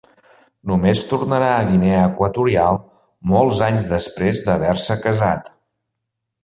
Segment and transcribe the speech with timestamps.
[0.69, 2.81] Només tornarà a Guinea Equatorial
[3.35, 5.55] molts anys després d'haver-se casat.